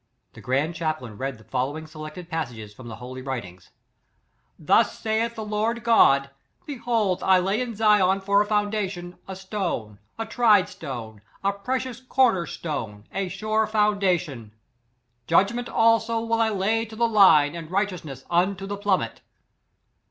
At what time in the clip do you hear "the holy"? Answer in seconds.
2.87-3.21